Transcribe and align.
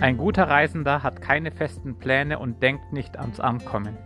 Ein 0.00 0.16
guter 0.16 0.48
Reisender 0.48 1.02
hat 1.02 1.20
keine 1.20 1.50
festen 1.50 1.98
Pläne 1.98 2.38
und 2.38 2.62
denkt 2.62 2.90
nicht 2.90 3.18
ans 3.18 3.38
Ankommen. 3.38 3.98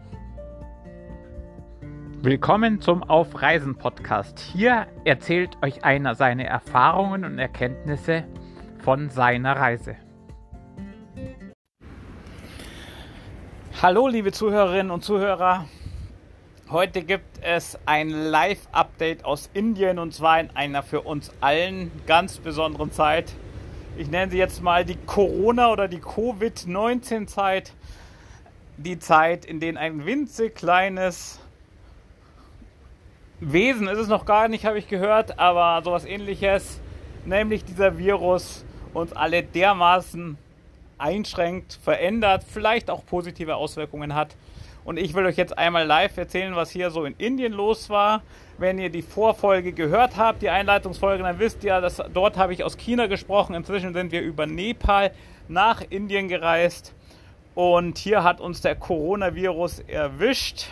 Willkommen 2.21 2.81
zum 2.81 3.05
Auf 3.05 3.41
Reisen 3.41 3.77
Podcast. 3.77 4.41
Hier 4.41 4.89
erzählt 5.05 5.57
euch 5.63 5.85
einer 5.85 6.17
seine 6.17 6.47
Erfahrungen 6.47 7.25
und 7.25 7.39
Erkenntnisse 7.39 8.25
von 8.83 9.09
seiner 9.09 9.55
Reise. 9.55 9.95
Hallo 13.81 14.09
liebe 14.09 14.33
Zuhörerinnen 14.33 14.91
und 14.91 15.05
Zuhörer. 15.05 15.67
Heute 16.71 17.05
gibt 17.05 17.39
es 17.41 17.79
ein 17.87 18.11
Live-Update 18.11 19.25
aus 19.25 19.49
Indien 19.55 20.01
und 20.01 20.13
zwar 20.13 20.41
in 20.41 20.51
einer 20.57 20.83
für 20.83 21.03
uns 21.03 21.31
allen 21.41 21.93
ganz 22.05 22.39
besonderen 22.39 22.91
Zeit 22.91 23.33
ich 23.97 24.11
nenne 24.11 24.31
sie 24.31 24.39
jetzt 24.39 24.63
mal 24.63 24.85
die 24.85 24.97
Corona- 25.07 25.71
oder 25.71 25.89
die 25.89 26.01
Covid-19-Zeit. 26.01 27.73
Die 28.77 28.99
Zeit, 28.99 29.45
in 29.45 29.61
der 29.61 29.77
ein 29.77 30.05
winzig 30.05 30.57
kleines 30.57 31.39
Wesen 33.39 33.87
ist 33.87 33.99
es 33.99 34.09
noch 34.09 34.27
gar 34.27 34.49
nicht, 34.49 34.65
habe 34.65 34.79
ich 34.79 34.89
gehört, 34.89 35.39
aber 35.39 35.83
sowas 35.85 36.05
ähnliches, 36.05 36.81
nämlich 37.25 37.65
dieser 37.65 37.99
Virus 37.99 38.65
uns 38.95 39.13
alle 39.13 39.43
dermaßen 39.43 40.39
einschränkt, 40.99 41.79
verändert, 41.83 42.45
vielleicht 42.49 42.91
auch 42.91 43.05
positive 43.05 43.57
Auswirkungen 43.57 44.15
hat. 44.15 44.35
Und 44.85 44.99
ich 44.99 45.15
will 45.15 45.25
euch 45.25 45.37
jetzt 45.37 45.57
einmal 45.57 45.87
live 45.87 46.17
erzählen, 46.17 46.55
was 46.57 46.71
hier 46.71 46.91
so 46.91 47.05
in 47.05 47.15
Indien 47.17 47.53
los 47.53 47.89
war. 47.89 48.23
Wenn 48.59 48.79
ihr 48.79 48.91
die 48.91 49.03
Vorfolge 49.03 49.73
gehört 49.73 50.17
habt, 50.17 50.43
die 50.43 50.51
Einleitungsfolge, 50.51 51.23
dann 51.23 51.39
wisst 51.39 51.65
ihr, 51.65 51.81
dass 51.81 52.03
dort 52.13 52.37
habe 52.37 52.53
ich 52.53 52.63
aus 52.63 52.77
China 52.77 53.07
gesprochen. 53.07 53.55
Inzwischen 53.55 53.95
sind 53.95 54.13
wir 54.13 54.21
über 54.21 54.47
Nepal 54.47 55.13
nach 55.49 55.83
Indien 55.89 56.29
gereist. 56.29 56.95
Und 57.55 57.99
hier 57.99 58.25
hat 58.25 58.41
uns 58.41 58.61
der 58.61 58.75
Coronavirus 58.75 59.81
erwischt. 59.81 60.67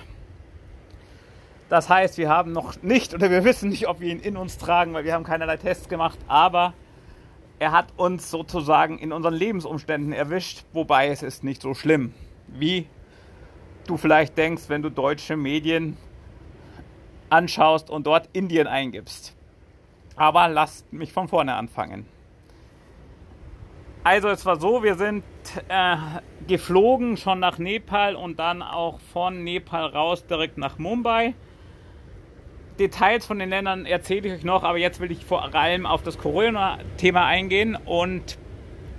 Das 1.69 1.89
heißt, 1.89 2.19
wir 2.19 2.29
haben 2.29 2.53
noch 2.53 2.83
nicht 2.83 3.15
oder 3.15 3.31
wir 3.31 3.45
wissen 3.45 3.71
nicht, 3.71 3.89
ob 3.89 4.01
wir 4.01 4.11
ihn 4.11 4.21
in 4.21 4.37
uns 4.37 4.59
tragen, 4.59 4.93
weil 4.93 5.05
wir 5.05 5.15
haben 5.15 5.25
keinerlei 5.25 5.57
Tests 5.57 5.89
gemacht. 5.89 6.19
Aber 6.29 6.75
er 7.59 7.73
hat 7.73 7.87
uns 7.97 8.31
sozusagen 8.31 8.99
in 8.99 9.13
unseren 9.13 9.35
Lebensumständen 9.35 10.13
erwischt, 10.13 10.65
wobei 10.73 11.09
es 11.09 11.23
ist 11.23 11.45
nicht 11.45 11.63
so 11.63 11.75
schlimm, 11.75 12.13
wie 12.49 12.89
du 13.87 13.97
vielleicht 13.97 14.37
denkst, 14.37 14.65
wenn 14.69 14.83
du 14.83 14.91
deutsche 14.91 15.37
Medien 15.37 15.97
anschaust 17.31 17.91
und 17.91 18.07
dort 18.07 18.29
Indien 18.33 18.67
eingibst. 18.67 19.35
Aber 20.17 20.49
lasst 20.49 20.93
mich 20.93 21.13
von 21.13 21.29
vorne 21.29 21.55
anfangen. 21.55 22.07
Also 24.05 24.29
es 24.29 24.45
war 24.45 24.59
so, 24.59 24.83
wir 24.83 24.97
sind 24.97 25.23
äh, 25.69 25.97
geflogen 26.49 27.17
schon 27.17 27.39
nach 27.39 27.59
Nepal 27.59 28.17
und 28.17 28.39
dann 28.39 28.61
auch 28.61 28.99
von 29.13 29.45
Nepal 29.45 29.87
raus 29.87 30.27
direkt 30.27 30.59
nach 30.59 30.79
Mumbai. 30.79 31.35
Details 32.79 33.27
von 33.27 33.39
den 33.39 33.51
Ländern 33.51 33.87
erzähle 33.87 34.29
ich 34.29 34.35
euch 34.35 34.45
noch, 34.45 34.65
aber 34.65 34.79
jetzt 34.79 34.99
will 34.99 35.13
ich 35.13 35.25
vor 35.25 35.55
allem 35.55 35.87
auf 35.87 36.03
das 36.03 36.19
Corona-Thema 36.19 37.27
eingehen. 37.27 37.77
Und 37.77 38.39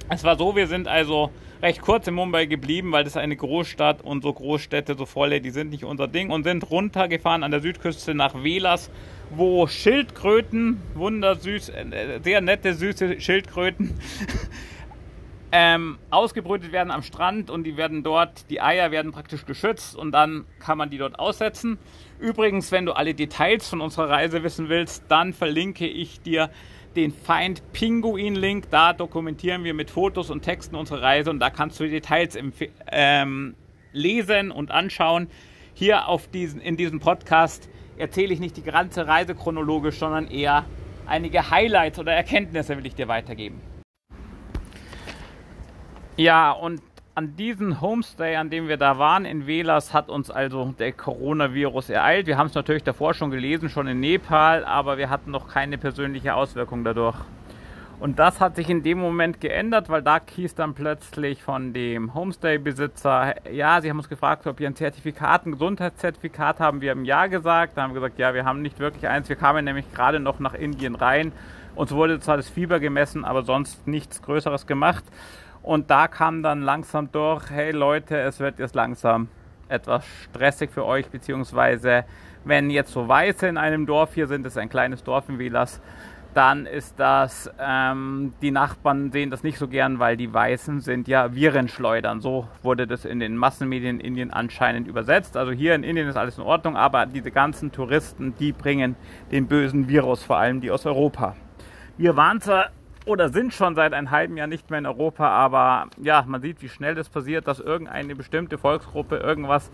es 0.09 0.23
war 0.23 0.38
so, 0.38 0.56
wir 0.56 0.68
sind 0.68 0.88
also 0.88 1.31
recht 1.64 1.81
kurz 1.81 2.08
in 2.08 2.14
Mumbai 2.14 2.45
geblieben, 2.45 2.92
weil 2.92 3.06
das 3.06 3.16
eine 3.16 3.38
Großstadt 3.38 4.02
und 4.02 4.22
so 4.22 4.33
Großstädte, 4.33 4.95
so 4.95 5.06
volle, 5.06 5.39
die 5.39 5.50
sind 5.50 5.69
nicht 5.69 5.86
unser 5.86 6.09
Ding 6.09 6.30
und 6.30 6.44
sind 6.44 6.69
runtergefahren 6.69 7.42
an 7.42 7.52
der 7.52 7.61
Südküste 7.61 8.14
nach 8.14 8.44
Velas, 8.44 8.92
wo 9.30 9.66
Schildkröten, 9.66 10.81
wundersüß, 10.94 11.69
äh, 11.69 12.19
sehr 12.22 12.41
nette, 12.41 12.73
süße 12.73 13.22
Schildkröten, 13.22 13.97
ähm, 15.53 16.00
ausgebrütet 16.09 16.73
werden 16.73 16.91
am 16.91 17.02
Strand 17.02 17.50
und 17.50 17.64
die 17.64 17.78
werden 17.78 18.03
dort, 18.03 18.50
die 18.50 18.59
Eier 18.59 18.91
werden 18.91 19.14
praktisch 19.14 19.45
geschützt 19.45 19.95
und 19.95 20.11
dann 20.11 20.44
kann 20.59 20.78
man 20.78 20.90
die 20.90 20.97
dort 20.97 21.18
aussetzen. 21.18 21.78
Übrigens, 22.19 22.74
wenn 22.74 22.85
du 22.85 22.91
alle 22.91 23.13
Details 23.13 23.69
von 23.69 23.80
unserer 23.80 24.09
Reise 24.09 24.44
wissen 24.44 24.68
willst, 24.68 25.06
dann 25.07 25.31
verlinke 25.31 25.88
ich 25.88 26.19
dir 26.22 26.50
den 26.96 27.12
Feind 27.12 27.62
Pinguin 27.74 28.36
Link. 28.36 28.70
Da 28.70 28.94
dokumentieren 28.94 29.64
wir 29.64 29.74
mit 29.74 29.92
Fotos 29.92 30.30
und 30.30 30.42
Texten 30.42 30.76
unsere 30.76 31.02
Reise 31.02 31.30
und 31.30 31.40
da 31.40 31.50
kannst 31.50 31.80
du 31.80 31.86
die 31.86 31.92
Details 31.92 32.38
ähm, 32.92 33.56
lesen 33.92 34.52
und 34.52 34.72
anschauen. 34.72 35.28
Hier 35.74 36.08
auf 36.08 36.28
diesen, 36.28 36.62
in 36.62 36.78
diesem 36.78 37.00
Podcast 37.00 37.70
erzähle 37.98 38.34
ich 38.34 38.40
nicht 38.40 38.58
die 38.58 38.64
ganze 38.64 39.08
Reise 39.08 39.36
chronologisch, 39.36 39.98
sondern 39.98 40.28
eher 40.28 40.66
einige 41.06 41.50
Highlights 41.50 42.00
oder 42.00 42.14
Erkenntnisse 42.14 42.78
will 42.78 42.86
ich 42.86 42.96
dir 42.96 43.08
weitergeben. 43.08 43.62
Ja, 46.16 46.52
und 46.52 46.81
an 47.16 47.35
diesem 47.35 47.79
Homestay, 47.79 48.38
an 48.38 48.50
dem 48.50 48.68
wir 48.68 48.78
da 48.78 48.97
waren 48.97 49.25
in 49.25 49.46
Velas, 49.46 49.94
hat 49.94 50.09
uns 50.09 50.31
also 50.31 50.74
der 50.79 50.94
Coronavirus 50.94 51.91
ereilt. 51.91 52.25
Wir 52.25 52.38
haben 52.38 52.47
es 52.47 52.56
natürlich 52.56 52.84
davor 52.84 53.13
schon 53.13 53.29
gelesen, 53.29 53.69
schon 53.69 53.88
in 53.88 54.00
Nepal, 54.00 54.66
aber 54.66 54.97
wir 54.97 55.12
hatten 55.12 55.29
noch 55.29 55.47
keine 55.47 55.78
persönliche 55.78 56.34
Auswirkung 56.34 56.84
dadurch. 56.84 57.18
Und 58.00 58.18
das 58.18 58.41
hat 58.41 58.56
sich 58.56 58.68
in 58.69 58.81
dem 58.81 58.97
Moment 58.97 59.40
geändert, 59.40 59.90
weil 59.90 60.01
da 60.01 60.19
hieß 60.35 60.56
dann 60.56 60.74
plötzlich 60.74 61.44
von 61.44 61.72
dem 61.72 62.16
Homestay-Besitzer, 62.16 63.35
ja, 63.51 63.80
sie 63.80 63.91
haben 63.91 64.00
uns 64.00 64.09
gefragt, 64.09 64.47
ob 64.47 64.57
wir 64.59 64.68
ein 64.68 64.75
Zertifikat, 64.75 65.45
ein 65.45 65.51
Gesundheitszertifikat 65.51 66.59
haben. 66.59 66.81
Wir 66.81 66.91
haben 66.91 67.06
ja 67.06 67.28
gesagt. 67.28 67.78
Dann 67.78 67.84
haben 67.84 67.91
wir 67.91 68.01
gesagt, 68.01 68.18
ja, 68.19 68.34
wir 68.34 68.44
haben 68.44 68.62
nicht 68.63 68.80
wirklich 68.80 69.07
eins. 69.07 69.30
Wir 69.30 69.35
kamen 69.35 69.63
nämlich 69.63 69.85
gerade 69.94 70.19
noch 70.19 70.40
nach 70.40 70.56
Indien 70.56 70.95
rein. 70.95 71.31
Uns 71.75 71.91
wurde 71.91 72.19
zwar 72.19 72.38
das 72.38 72.50
Fieber 72.50 72.80
gemessen, 72.80 73.24
aber 73.24 73.44
sonst 73.44 73.88
nichts 73.88 74.22
Größeres 74.22 74.68
gemacht. 74.68 75.03
Und 75.63 75.90
da 75.90 76.07
kam 76.07 76.44
dann 76.44 76.62
langsam 76.62 77.12
durch, 77.12 77.50
hey 77.50 77.72
Leute, 77.72 78.19
es 78.19 78.40
wird 78.40 78.59
jetzt 78.59 78.75
langsam 78.75 79.29
etwas 79.69 80.06
stressig 80.06 80.72
für 80.72 80.85
euch, 80.85 81.07
beziehungsweise 81.07 82.03
wenn 82.44 82.69
jetzt 82.69 82.91
so 82.91 83.07
Weiße 83.07 83.47
in 83.47 83.57
einem 83.57 83.85
Dorf 83.85 84.13
hier 84.13 84.28
sind, 84.28 84.44
das 84.44 84.53
ist 84.53 84.57
ein 84.57 84.69
kleines 84.69 85.03
Dorf 85.03 85.29
in 85.29 85.40
Vilas, 85.40 85.81
dann 86.34 86.66
ist 86.66 87.00
das, 87.00 87.50
ähm, 87.59 88.34
die 88.41 88.51
Nachbarn 88.51 89.12
sehen 89.12 89.29
das 89.29 89.44
nicht 89.44 89.57
so 89.57 89.68
gern, 89.68 90.00
weil 90.00 90.18
die 90.18 90.34
Weißen 90.34 90.81
sind 90.81 91.07
ja 91.07 91.34
Virenschleudern. 91.34 92.22
So 92.22 92.47
wurde 92.63 92.88
das 92.88 93.06
in 93.06 93.19
den 93.19 93.38
Massenmedien 93.38 94.00
in 94.00 94.06
Indien 94.06 94.34
anscheinend 94.34 94.88
übersetzt. 94.88 95.38
Also 95.38 95.51
hier 95.51 95.75
in 95.75 95.84
Indien 95.84 96.07
ist 96.07 96.18
alles 96.18 96.38
in 96.38 96.44
Ordnung, 96.44 96.75
aber 96.75 97.06
diese 97.06 97.31
ganzen 97.31 97.72
Touristen, 97.72 98.34
die 98.40 98.51
bringen 98.51 98.95
den 99.31 99.47
bösen 99.47 99.88
Virus, 99.88 100.24
vor 100.24 100.38
allem 100.38 100.59
die 100.59 100.72
aus 100.72 100.85
Europa. 100.85 101.35
Wir 101.97 102.18
waren 102.18 102.41
zwar 102.41 102.72
oder 103.06 103.30
sind 103.30 103.53
schon 103.53 103.75
seit 103.75 103.94
einem 103.94 104.12
halben 104.12 104.38
Jahr 104.38 104.47
nicht 104.47 104.69
mehr 104.69 104.80
in 104.80 104.86
Europa, 104.86 105.28
aber 105.28 105.88
ja, 106.02 106.24
man 106.28 106.41
sieht, 106.41 106.62
wie 106.62 106.69
schnell 106.69 106.96
das 106.96 107.09
passiert, 107.09 107.47
dass 107.47 107.59
irgendeine 107.59 108.16
bestimmte 108.16 108.58
Volksgruppe 108.58 109.18
irgendwas 109.18 109.72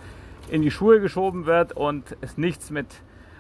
in 0.49 0.61
die 0.61 0.71
Schuhe 0.71 0.99
geschoben 0.99 1.45
wird 1.45 1.73
und 1.73 2.17
es 2.21 2.37
nichts 2.37 2.71
mit 2.71 2.87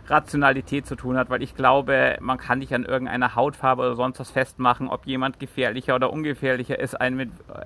Rationalität 0.07 0.87
zu 0.87 0.95
tun 0.95 1.17
hat, 1.17 1.29
weil 1.29 1.43
ich 1.43 1.55
glaube, 1.55 2.17
man 2.19 2.37
kann 2.37 2.59
nicht 2.59 2.73
an 2.73 2.83
irgendeiner 2.83 3.35
Hautfarbe 3.35 3.83
oder 3.83 3.95
sonst 3.95 4.19
was 4.19 4.31
festmachen, 4.31 4.87
ob 4.87 5.05
jemand 5.05 5.39
gefährlicher 5.39 5.95
oder 5.95 6.11
ungefährlicher 6.11 6.79
ist, 6.79 6.99
einen 6.99 7.15
mit 7.15 7.29
äh, 7.47 7.65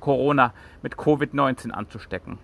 Corona, 0.00 0.52
mit 0.82 0.94
Covid-19 0.94 1.70
anzustecken. 1.70 2.38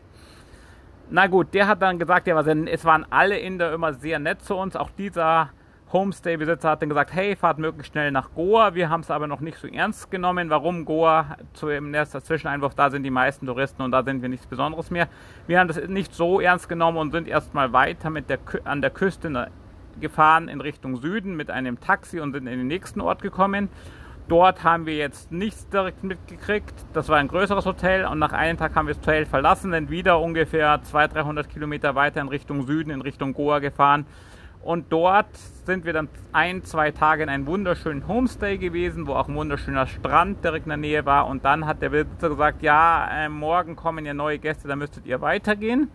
Na 1.10 1.26
gut, 1.26 1.52
der 1.54 1.66
hat 1.66 1.82
dann 1.82 1.98
gesagt, 1.98 2.26
ja, 2.26 2.40
es 2.40 2.84
waren 2.84 3.06
alle 3.10 3.38
Inder 3.38 3.72
immer 3.72 3.92
sehr 3.92 4.18
nett 4.18 4.42
zu 4.42 4.56
uns, 4.56 4.76
auch 4.76 4.90
dieser 4.90 5.50
Homestay-Besitzer 5.92 6.70
hat 6.70 6.82
dann 6.82 6.88
gesagt, 6.88 7.12
hey, 7.12 7.36
fahrt 7.36 7.58
möglichst 7.58 7.92
schnell 7.92 8.10
nach 8.12 8.30
Goa. 8.34 8.74
Wir 8.74 8.88
haben 8.88 9.02
es 9.02 9.10
aber 9.10 9.26
noch 9.26 9.40
nicht 9.40 9.58
so 9.58 9.66
ernst 9.68 10.10
genommen. 10.10 10.48
Warum 10.48 10.84
Goa? 10.84 11.36
Zu 11.52 11.68
ersten 11.68 12.22
Zwischeneinwurf, 12.22 12.74
da 12.74 12.90
sind 12.90 13.02
die 13.02 13.10
meisten 13.10 13.46
Touristen 13.46 13.82
und 13.82 13.90
da 13.90 14.02
sind 14.02 14.22
wir 14.22 14.28
nichts 14.28 14.46
Besonderes 14.46 14.90
mehr. 14.90 15.08
Wir 15.46 15.60
haben 15.60 15.68
das 15.68 15.86
nicht 15.88 16.14
so 16.14 16.40
ernst 16.40 16.68
genommen 16.68 16.98
und 16.98 17.12
sind 17.12 17.28
erstmal 17.28 17.72
weiter 17.72 18.08
mit 18.08 18.30
der, 18.30 18.38
an 18.64 18.80
der 18.80 18.90
Küste 18.90 19.50
gefahren 20.00 20.48
in 20.48 20.62
Richtung 20.62 20.96
Süden 20.96 21.36
mit 21.36 21.50
einem 21.50 21.78
Taxi 21.78 22.20
und 22.20 22.32
sind 22.32 22.46
in 22.46 22.58
den 22.58 22.66
nächsten 22.68 23.02
Ort 23.02 23.20
gekommen. 23.20 23.68
Dort 24.28 24.64
haben 24.64 24.86
wir 24.86 24.96
jetzt 24.96 25.30
nichts 25.30 25.68
direkt 25.68 26.04
mitgekriegt. 26.04 26.74
Das 26.94 27.10
war 27.10 27.18
ein 27.18 27.28
größeres 27.28 27.66
Hotel 27.66 28.06
und 28.06 28.18
nach 28.18 28.32
einem 28.32 28.56
Tag 28.56 28.74
haben 28.76 28.86
wir 28.86 28.94
das 28.94 29.02
Hotel 29.02 29.26
verlassen, 29.26 29.72
sind 29.72 29.90
wieder 29.90 30.20
ungefähr 30.20 30.80
200, 30.82 31.16
300 31.16 31.50
Kilometer 31.50 31.94
weiter 31.94 32.22
in 32.22 32.28
Richtung 32.28 32.66
Süden, 32.66 32.90
in 32.90 33.02
Richtung 33.02 33.34
Goa 33.34 33.58
gefahren 33.58 34.06
und 34.62 34.92
dort 34.92 35.36
sind 35.64 35.84
wir 35.84 35.92
dann 35.92 36.08
ein, 36.32 36.64
zwei 36.64 36.92
Tage 36.92 37.24
in 37.24 37.28
einem 37.28 37.46
wunderschönen 37.46 38.06
Homestay 38.06 38.58
gewesen, 38.58 39.06
wo 39.06 39.14
auch 39.14 39.28
ein 39.28 39.34
wunderschöner 39.34 39.86
Strand 39.86 40.44
direkt 40.44 40.66
in 40.66 40.70
der 40.70 40.76
Nähe 40.76 41.04
war. 41.04 41.26
Und 41.26 41.44
dann 41.44 41.66
hat 41.66 41.82
der 41.82 41.90
Besitzer 41.90 42.28
gesagt, 42.28 42.62
ja, 42.62 43.08
äh, 43.12 43.28
morgen 43.28 43.74
kommen 43.74 44.06
ja 44.06 44.14
neue 44.14 44.38
Gäste, 44.38 44.68
da 44.68 44.76
müsstet 44.76 45.06
ihr 45.06 45.20
weitergehen. 45.20 45.90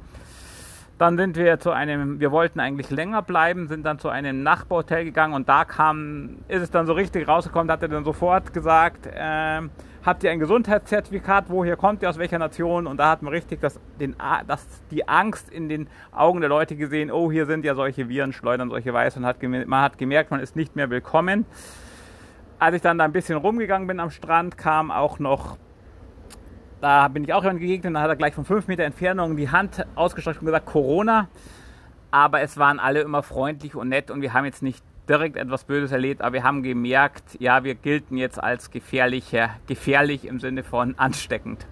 Dann 0.97 1.15
sind 1.17 1.37
wir 1.37 1.59
zu 1.59 1.71
einem, 1.71 2.19
wir 2.19 2.31
wollten 2.31 2.59
eigentlich 2.59 2.89
länger 2.89 3.21
bleiben, 3.21 3.67
sind 3.67 3.85
dann 3.85 3.99
zu 3.99 4.09
einem 4.09 4.41
Nachbarhotel 4.41 5.05
gegangen 5.05 5.33
und 5.33 5.47
da 5.47 5.63
kam, 5.63 6.37
ist 6.47 6.61
es 6.61 6.71
dann 6.71 6.87
so 6.87 6.93
richtig 6.93 7.27
rausgekommen, 7.27 7.67
da 7.67 7.75
hat 7.75 7.83
er 7.83 7.87
dann 7.87 8.03
sofort 8.03 8.51
gesagt, 8.51 9.05
äh, 9.05 9.61
habt 10.07 10.23
ihr 10.23 10.31
ein 10.31 10.39
Gesundheitszertifikat, 10.39 11.45
woher 11.49 11.75
kommt 11.75 12.01
ihr, 12.01 12.09
aus 12.09 12.17
welcher 12.17 12.39
Nation? 12.39 12.87
Und 12.87 12.97
da 12.97 13.09
hat 13.09 13.21
man 13.21 13.33
richtig 13.33 13.59
das, 13.59 13.77
den, 13.99 14.15
das, 14.47 14.65
die 14.89 15.05
Angst 15.07 15.49
in 15.49 15.67
den 15.67 15.89
Augen 16.13 16.39
der 16.39 16.49
Leute 16.49 16.77
gesehen, 16.77 17.11
oh, 17.11 17.29
hier 17.29 17.45
sind 17.45 17.65
ja 17.65 17.75
solche 17.75 18.07
Viren, 18.07 18.31
schleudern 18.31 18.69
solche 18.69 18.93
Weiß 18.93 19.17
und 19.17 19.25
hat, 19.25 19.43
man 19.43 19.81
hat 19.81 19.97
gemerkt, 19.97 20.31
man 20.31 20.39
ist 20.39 20.55
nicht 20.55 20.77
mehr 20.77 20.89
willkommen. 20.89 21.45
Als 22.57 22.75
ich 22.77 22.81
dann 22.81 22.97
da 22.97 23.03
ein 23.03 23.11
bisschen 23.11 23.37
rumgegangen 23.37 23.85
bin 23.85 23.99
am 23.99 24.09
Strand, 24.09 24.57
kam 24.57 24.91
auch 24.91 25.19
noch 25.19 25.57
da 26.79 27.07
bin 27.07 27.23
ich 27.23 27.33
auch 27.33 27.41
jemand 27.43 27.59
gegegnet, 27.59 27.95
da 27.95 28.01
hat 28.01 28.09
er 28.09 28.15
gleich 28.15 28.35
von 28.35 28.45
fünf 28.45 28.67
Meter 28.67 28.83
Entfernung 28.83 29.35
die 29.35 29.49
Hand 29.49 29.85
ausgestreckt 29.95 30.39
und 30.39 30.45
gesagt 30.45 30.67
Corona. 30.67 31.27
Aber 32.11 32.41
es 32.41 32.57
waren 32.57 32.79
alle 32.79 33.01
immer 33.01 33.23
freundlich 33.23 33.75
und 33.75 33.89
nett 33.89 34.11
und 34.11 34.21
wir 34.21 34.33
haben 34.33 34.45
jetzt 34.45 34.61
nicht 34.61 34.83
direkt 35.07 35.37
etwas 35.37 35.63
Böses 35.63 35.91
erlebt, 35.91 36.21
aber 36.21 36.33
wir 36.33 36.43
haben 36.43 36.63
gemerkt, 36.63 37.37
ja, 37.39 37.63
wir 37.63 37.75
gelten 37.75 38.17
jetzt 38.17 38.41
als 38.41 38.71
gefährlicher, 38.71 39.51
gefährlich 39.67 40.25
im 40.25 40.39
Sinne 40.39 40.63
von 40.63 40.97
ansteckend. 40.97 41.65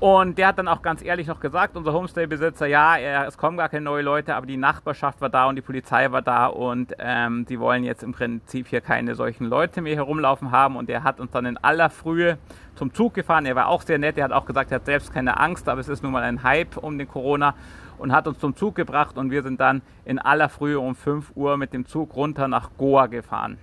Und 0.00 0.38
der 0.38 0.46
hat 0.46 0.58
dann 0.58 0.68
auch 0.68 0.82
ganz 0.82 1.02
ehrlich 1.02 1.26
noch 1.26 1.40
gesagt, 1.40 1.76
unser 1.76 1.92
Homestay-Besitzer, 1.92 2.66
ja, 2.66 3.24
es 3.26 3.36
kommen 3.36 3.56
gar 3.56 3.68
keine 3.68 3.82
neuen 3.82 4.04
Leute, 4.04 4.36
aber 4.36 4.46
die 4.46 4.56
Nachbarschaft 4.56 5.20
war 5.20 5.28
da 5.28 5.46
und 5.46 5.56
die 5.56 5.62
Polizei 5.62 6.12
war 6.12 6.22
da 6.22 6.46
und 6.46 6.94
ähm, 7.00 7.46
die 7.46 7.58
wollen 7.58 7.82
jetzt 7.82 8.04
im 8.04 8.12
Prinzip 8.12 8.68
hier 8.68 8.80
keine 8.80 9.16
solchen 9.16 9.46
Leute 9.46 9.80
mehr 9.80 9.96
herumlaufen 9.96 10.52
haben. 10.52 10.76
Und 10.76 10.88
er 10.88 11.02
hat 11.02 11.18
uns 11.18 11.32
dann 11.32 11.46
in 11.46 11.56
aller 11.56 11.90
Frühe 11.90 12.38
zum 12.76 12.94
Zug 12.94 13.14
gefahren. 13.14 13.44
Er 13.44 13.56
war 13.56 13.66
auch 13.66 13.82
sehr 13.82 13.98
nett, 13.98 14.16
er 14.18 14.24
hat 14.24 14.32
auch 14.32 14.46
gesagt, 14.46 14.70
er 14.70 14.76
hat 14.76 14.86
selbst 14.86 15.12
keine 15.12 15.36
Angst, 15.40 15.68
aber 15.68 15.80
es 15.80 15.88
ist 15.88 16.04
nun 16.04 16.12
mal 16.12 16.22
ein 16.22 16.44
Hype 16.44 16.76
um 16.76 16.96
den 16.96 17.08
Corona 17.08 17.54
und 17.98 18.12
hat 18.12 18.26
uns 18.26 18.38
zum 18.38 18.56
Zug 18.56 18.74
gebracht 18.74 19.16
und 19.16 19.30
wir 19.30 19.42
sind 19.42 19.60
dann 19.60 19.82
in 20.04 20.18
aller 20.18 20.48
Frühe 20.48 20.80
um 20.80 20.94
5 20.94 21.32
Uhr 21.34 21.56
mit 21.56 21.72
dem 21.72 21.86
Zug 21.86 22.14
runter 22.16 22.48
nach 22.48 22.70
Goa 22.76 23.06
gefahren. 23.06 23.58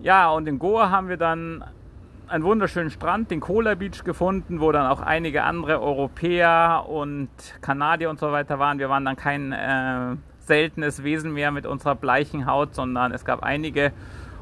Ja, 0.00 0.30
und 0.30 0.48
in 0.48 0.58
Goa 0.58 0.90
haben 0.90 1.08
wir 1.08 1.16
dann 1.16 1.62
einen 2.30 2.44
wunderschönen 2.44 2.90
Strand, 2.90 3.30
den 3.30 3.40
Cola 3.40 3.74
Beach 3.74 4.04
gefunden, 4.04 4.60
wo 4.60 4.72
dann 4.72 4.86
auch 4.86 5.00
einige 5.00 5.42
andere 5.42 5.82
Europäer 5.82 6.84
und 6.88 7.28
Kanadier 7.60 8.08
und 8.08 8.18
so 8.18 8.30
weiter 8.30 8.58
waren. 8.58 8.78
Wir 8.78 8.88
waren 8.88 9.04
dann 9.04 9.16
kein 9.16 9.52
äh, 9.52 10.16
seltenes 10.38 11.02
Wesen 11.02 11.32
mehr 11.32 11.50
mit 11.50 11.66
unserer 11.66 11.96
bleichen 11.96 12.46
Haut, 12.46 12.74
sondern 12.74 13.12
es 13.12 13.24
gab 13.24 13.42
einige. 13.42 13.92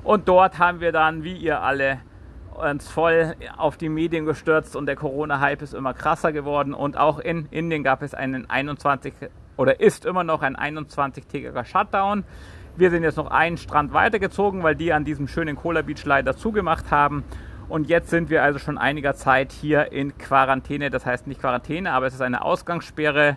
Und 0.04 0.28
dort 0.28 0.58
haben 0.58 0.80
wir 0.80 0.92
dann, 0.92 1.24
wie 1.24 1.36
ihr 1.36 1.62
alle, 1.62 2.00
uns 2.58 2.88
voll 2.88 3.34
auf 3.56 3.76
die 3.76 3.88
Medien 3.88 4.26
gestürzt 4.26 4.76
und 4.76 4.86
der 4.86 4.96
Corona-Hype 4.96 5.62
ist 5.62 5.74
immer 5.74 5.94
krasser 5.94 6.32
geworden. 6.32 6.74
Und 6.74 6.96
auch 6.96 7.18
in 7.18 7.46
Indien 7.50 7.82
gab 7.82 8.02
es 8.02 8.14
einen 8.14 8.48
21 8.48 9.14
oder 9.56 9.80
ist 9.80 10.04
immer 10.04 10.24
noch 10.24 10.42
ein 10.42 10.56
21-tägiger 10.56 11.64
Shutdown. 11.64 12.24
Wir 12.76 12.90
sind 12.90 13.02
jetzt 13.02 13.16
noch 13.16 13.30
einen 13.30 13.56
Strand 13.56 13.92
weitergezogen, 13.92 14.62
weil 14.62 14.76
die 14.76 14.92
an 14.92 15.04
diesem 15.04 15.26
schönen 15.26 15.56
Cola 15.56 15.82
Beach 15.82 16.04
leider 16.04 16.36
zugemacht 16.36 16.90
haben. 16.90 17.24
Und 17.68 17.88
jetzt 17.88 18.08
sind 18.08 18.30
wir 18.30 18.42
also 18.42 18.58
schon 18.58 18.78
einiger 18.78 19.14
Zeit 19.14 19.52
hier 19.52 19.92
in 19.92 20.16
Quarantäne. 20.16 20.90
Das 20.90 21.04
heißt 21.04 21.26
nicht 21.26 21.40
Quarantäne, 21.40 21.92
aber 21.92 22.06
es 22.06 22.14
ist 22.14 22.22
eine 22.22 22.42
Ausgangssperre. 22.42 23.36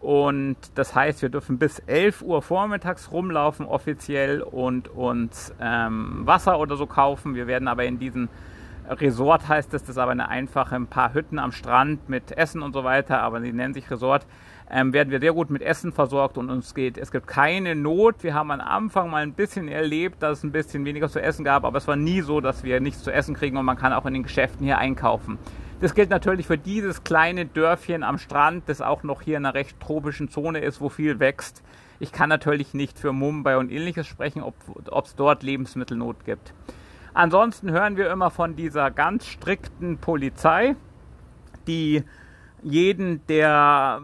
Und 0.00 0.56
das 0.76 0.94
heißt, 0.94 1.22
wir 1.22 1.30
dürfen 1.30 1.58
bis 1.58 1.80
11 1.80 2.22
Uhr 2.22 2.42
vormittags 2.42 3.10
rumlaufen 3.10 3.66
offiziell 3.66 4.40
und 4.40 4.88
uns 4.88 5.52
ähm, 5.60 6.22
Wasser 6.24 6.60
oder 6.60 6.76
so 6.76 6.86
kaufen. 6.86 7.34
Wir 7.34 7.46
werden 7.46 7.66
aber 7.66 7.84
in 7.84 7.98
diesen 7.98 8.28
Resort 8.88 9.48
heißt 9.48 9.74
es, 9.74 9.82
das 9.82 9.90
ist 9.90 9.98
aber 9.98 10.12
eine 10.12 10.28
einfache, 10.28 10.76
ein 10.76 10.86
paar 10.86 11.14
Hütten 11.14 11.38
am 11.38 11.52
Strand 11.52 12.08
mit 12.08 12.32
Essen 12.32 12.62
und 12.62 12.72
so 12.72 12.84
weiter, 12.84 13.20
aber 13.20 13.40
sie 13.40 13.52
nennen 13.52 13.74
sich 13.74 13.90
Resort 13.90 14.26
ähm, 14.70 14.92
werden 14.92 15.10
wir 15.10 15.20
sehr 15.20 15.32
gut 15.32 15.50
mit 15.50 15.62
Essen 15.62 15.92
versorgt 15.92 16.38
und 16.38 16.50
uns 16.50 16.74
geht, 16.74 16.98
es 16.98 17.12
gibt 17.12 17.26
keine 17.26 17.74
Not. 17.74 18.22
Wir 18.22 18.34
haben 18.34 18.50
am 18.50 18.60
Anfang 18.60 19.10
mal 19.10 19.22
ein 19.22 19.32
bisschen 19.32 19.68
erlebt, 19.68 20.22
dass 20.22 20.38
es 20.38 20.44
ein 20.44 20.52
bisschen 20.52 20.84
weniger 20.84 21.08
zu 21.08 21.20
essen 21.22 21.44
gab, 21.44 21.64
aber 21.64 21.78
es 21.78 21.86
war 21.86 21.96
nie 21.96 22.20
so, 22.20 22.40
dass 22.40 22.64
wir 22.64 22.80
nichts 22.80 23.02
zu 23.02 23.12
essen 23.12 23.34
kriegen 23.34 23.56
und 23.56 23.64
man 23.64 23.76
kann 23.76 23.92
auch 23.92 24.06
in 24.06 24.14
den 24.14 24.24
Geschäften 24.24 24.64
hier 24.64 24.78
einkaufen. 24.78 25.38
Das 25.80 25.94
gilt 25.94 26.10
natürlich 26.10 26.46
für 26.46 26.58
dieses 26.58 27.04
kleine 27.04 27.46
Dörfchen 27.46 28.02
am 28.02 28.18
Strand, 28.18 28.64
das 28.66 28.80
auch 28.80 29.02
noch 29.02 29.22
hier 29.22 29.36
in 29.36 29.44
einer 29.44 29.54
recht 29.54 29.78
tropischen 29.78 30.30
Zone 30.30 30.60
ist, 30.60 30.80
wo 30.80 30.88
viel 30.88 31.20
wächst. 31.20 31.62
Ich 32.00 32.12
kann 32.12 32.28
natürlich 32.28 32.74
nicht 32.74 32.98
für 32.98 33.12
Mumbai 33.12 33.58
und 33.58 33.70
ähnliches 33.70 34.06
sprechen, 34.06 34.42
ob 34.42 34.54
es 35.04 35.14
dort 35.14 35.42
Lebensmittelnot 35.42 36.24
gibt. 36.24 36.52
Ansonsten 37.16 37.70
hören 37.70 37.96
wir 37.96 38.10
immer 38.10 38.30
von 38.30 38.56
dieser 38.56 38.90
ganz 38.90 39.24
strikten 39.24 39.96
Polizei, 39.96 40.76
die 41.66 42.04
jeden, 42.62 43.26
der 43.26 44.02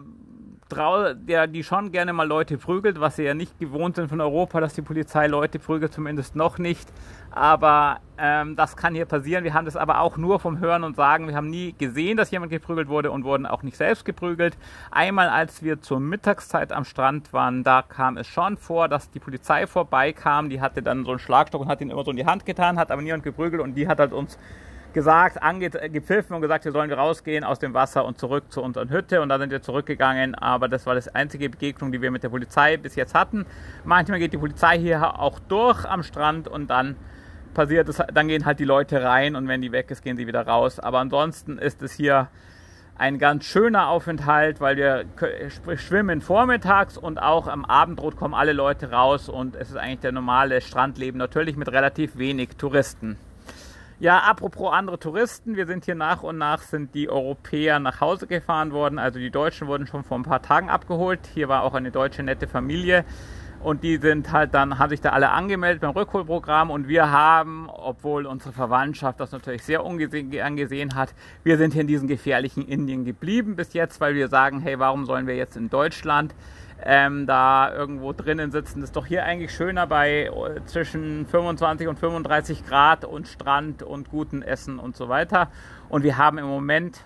der 1.15 1.47
die 1.47 1.63
schon 1.63 1.93
gerne 1.93 2.13
mal 2.13 2.27
Leute 2.27 2.59
prügelt, 2.59 3.01
was 3.01 3.17
sie 3.17 3.25
ja 3.25 3.35
nicht 3.35 3.59
gewohnt 3.59 3.97
sind 3.97 4.09
von 4.09 4.21
Europa, 4.21 4.61
dass 4.61 4.75
die 4.75 4.83
Polizei 4.83 5.27
Leute 5.27 5.59
prügelt, 5.59 5.93
zumindest 5.93 6.37
noch 6.37 6.59
nicht. 6.59 6.89
Aber 7.31 8.01
ähm, 8.19 8.57
das 8.57 8.77
kann 8.77 8.95
hier 8.95 9.07
passieren. 9.07 9.45
Wir 9.45 9.55
haben 9.55 9.65
das 9.65 9.77
aber 9.77 10.01
auch 10.01 10.17
nur 10.17 10.39
vom 10.39 10.59
Hören 10.59 10.85
und 10.85 10.97
Sagen. 10.97 11.29
Wir 11.29 11.35
haben 11.35 11.49
nie 11.49 11.73
gesehen, 11.73 12.17
dass 12.17 12.31
jemand 12.31 12.51
geprügelt 12.51 12.89
wurde 12.89 13.11
und 13.11 13.25
wurden 13.25 13.47
auch 13.47 13.63
nicht 13.63 13.77
selbst 13.77 14.05
geprügelt. 14.05 14.57
Einmal, 14.91 15.29
als 15.29 15.63
wir 15.63 15.81
zur 15.81 16.01
Mittagszeit 16.01 16.73
am 16.73 16.85
Strand 16.85 17.33
waren, 17.33 17.65
da 17.65 17.83
kam 17.83 18.17
es 18.17 18.27
schon 18.27 18.57
vor, 18.57 18.89
dass 18.89 19.11
die 19.11 19.21
Polizei 19.21 19.67
vorbeikam. 19.67 20.51
Die 20.51 20.61
hatte 20.61 20.83
dann 20.83 21.05
so 21.05 21.11
einen 21.13 21.21
Schlagstock 21.21 21.63
und 21.63 21.69
hat 21.69 21.81
ihn 21.81 21.91
immer 21.91 22.05
so 22.05 22.11
in 22.11 22.17
die 22.17 22.27
Hand 22.27 22.45
getan, 22.45 22.79
hat 22.79 22.91
aber 22.91 23.03
niemand 23.03 23.23
geprügelt 23.23 23.63
und 23.63 23.75
die 23.75 23.89
hat 23.89 23.99
halt 23.99 24.13
uns 24.13 24.39
gesagt, 24.93 25.43
angepfiffen 25.43 26.35
und 26.35 26.43
gesagt, 26.43 26.65
wir 26.65 26.73
sollen 26.73 26.93
rausgehen 26.93 27.45
aus 27.45 27.59
dem 27.59 27.75
Wasser 27.75 28.05
und 28.05 28.19
zurück 28.19 28.53
zu 28.53 28.63
unserer 28.63 28.89
Hütte. 28.89 29.21
Und 29.21 29.29
da 29.29 29.39
sind 29.39 29.51
wir 29.51 29.63
zurückgegangen. 29.63 30.35
Aber 30.35 30.69
das 30.69 30.87
war 30.87 30.95
das 30.95 31.09
einzige 31.09 31.51
Begegnung, 31.51 31.93
die 31.93 32.01
wir 32.01 32.11
mit 32.11 32.23
der 32.23 32.29
Polizei 32.29 32.77
bis 32.77 32.95
jetzt 32.95 33.15
hatten. 33.15 33.47
Manchmal 33.85 34.19
geht 34.19 34.33
die 34.33 34.39
Polizei 34.39 34.79
hier 34.79 35.19
auch 35.19 35.39
durch 35.39 35.85
am 35.85 36.03
Strand 36.03 36.49
und 36.49 36.69
dann 36.69 36.97
passiert 37.55 37.89
es, 37.89 38.03
dann 38.13 38.29
gehen 38.29 38.45
halt 38.45 38.59
die 38.61 38.65
Leute 38.65 39.03
rein 39.03 39.37
und 39.37 39.47
wenn 39.49 39.61
die 39.61 39.73
weg 39.73 39.91
ist, 39.91 40.03
gehen 40.03 40.17
sie 40.17 40.27
wieder 40.27 40.47
raus. 40.47 40.81
Aber 40.81 41.01
ansonsten 41.01 41.59
ist 41.59 41.83
es 41.83 41.93
hier 41.93 42.29
ein 42.97 43.19
ganz 43.19 43.45
schöner 43.45 43.89
Aufenthalt, 43.89 44.61
weil 44.61 44.77
wir 44.77 45.05
schwimmen 45.77 46.21
vormittags 46.21 46.97
und 46.97 47.21
auch 47.21 47.49
am 47.49 47.65
Abendrot 47.65 48.17
kommen 48.17 48.35
alle 48.35 48.53
Leute 48.53 48.91
raus 48.91 49.29
und 49.29 49.57
es 49.57 49.71
ist 49.71 49.77
eigentlich 49.77 50.01
der 50.01 50.13
normale 50.13 50.61
Strandleben, 50.61 51.19
natürlich 51.19 51.57
mit 51.57 51.71
relativ 51.73 52.17
wenig 52.17 52.51
Touristen. 52.59 53.17
Ja, 54.03 54.19
apropos 54.19 54.73
andere 54.73 54.99
Touristen, 54.99 55.55
wir 55.55 55.65
sind 55.67 55.85
hier 55.85 55.95
nach 55.95 56.25
und 56.25 56.37
nach 56.37 56.63
sind 56.63 56.93
die 56.93 57.09
Europäer 57.09 57.79
nach 57.79 58.01
Hause 58.01 58.27
gefahren 58.27 58.73
worden. 58.73 58.99
Also 58.99 59.21
die 59.21 59.31
Deutschen 59.31 59.69
wurden 59.69 59.87
schon 59.87 60.03
vor 60.03 60.19
ein 60.19 60.25
paar 60.25 60.43
Tagen 60.43 60.71
abgeholt. 60.71 61.21
Hier 61.33 61.49
war 61.49 61.63
auch 61.63 61.75
eine 61.75 61.93
deutsche 61.93 62.25
nette 62.25 62.49
Familie. 62.49 63.05
Und 63.63 63.85
die 63.85 63.99
sind 63.99 64.33
halt 64.33 64.55
dann, 64.55 64.79
haben 64.79 64.91
sich 64.91 65.01
da 65.01 65.11
alle 65.11 65.31
angemeldet 65.31 65.83
beim 65.83 65.93
Rückholprogramm 65.93 66.71
und 66.71 66.89
wir 66.89 67.13
haben, 67.13 67.69
obwohl 67.71 68.27
unsere 68.27 68.53
Verwandtschaft 68.53 69.21
das 69.21 69.31
natürlich 69.31 69.63
sehr 69.63 69.85
angesehen 69.85 70.95
hat, 70.97 71.15
wir 71.45 71.57
sind 71.59 71.73
hier 71.73 71.83
in 71.83 71.87
diesem 71.87 72.09
gefährlichen 72.09 72.67
Indien 72.67 73.05
geblieben 73.05 73.55
bis 73.55 73.73
jetzt, 73.73 74.01
weil 74.01 74.17
wir 74.17 74.27
sagen, 74.27 74.61
hey, 74.61 74.81
warum 74.81 75.05
sollen 75.05 75.29
wir 75.29 75.37
jetzt 75.37 75.57
in 75.57 75.71
Deutschland 75.71 76.35
ähm, 76.85 77.27
da 77.27 77.73
irgendwo 77.73 78.13
drinnen 78.13 78.51
sitzen. 78.51 78.81
Das 78.81 78.91
ist 78.91 78.97
doch 78.97 79.07
hier 79.07 79.25
eigentlich 79.25 79.53
schöner 79.53 79.87
bei 79.87 80.25
äh, 80.25 80.65
zwischen 80.67 81.27
25 81.27 81.89
und 81.89 81.99
35 81.99 82.67
Grad 82.67 83.05
und 83.05 83.29
Strand 83.29 83.83
und 83.83 84.11
gutem 84.11 84.43
Essen 84.43 84.79
und 84.79 84.97
so 84.97 85.09
weiter. 85.09 85.49
Und 85.89 86.03
wir 86.03 86.19
haben 86.19 86.39
im 86.39 86.47
Moment, 86.47 87.01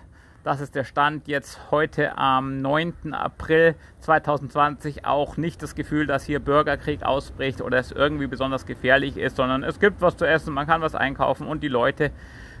das 0.47 0.61
ist 0.61 0.75
der 0.75 0.85
Stand 0.85 1.27
jetzt 1.27 1.59
heute 1.71 2.17
am 2.17 2.61
9. 2.61 3.13
April 3.13 3.75
2020, 3.99 5.05
auch 5.05 5.35
nicht 5.35 5.61
das 5.61 5.75
Gefühl, 5.75 6.07
dass 6.07 6.23
hier 6.23 6.39
Bürgerkrieg 6.39 7.03
ausbricht 7.03 7.59
oder 7.59 7.79
es 7.79 7.91
irgendwie 7.91 8.27
besonders 8.27 8.65
gefährlich 8.65 9.17
ist, 9.17 9.35
sondern 9.35 9.63
es 9.63 9.81
gibt 9.81 9.99
was 9.99 10.15
zu 10.15 10.23
essen, 10.23 10.53
man 10.53 10.65
kann 10.65 10.79
was 10.79 10.95
einkaufen 10.95 11.47
und 11.47 11.63
die 11.63 11.67
Leute 11.67 12.11